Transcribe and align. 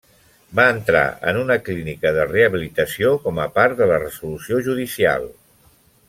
Va 0.59 0.63
entrar 0.75 1.01
en 1.31 1.39
una 1.41 1.57
clínica 1.67 2.13
de 2.15 2.25
rehabilitació 2.31 3.11
com 3.27 3.41
a 3.43 3.47
part 3.59 3.77
de 3.83 3.89
la 3.95 3.99
resolució 4.05 4.63
judicial. 4.69 5.29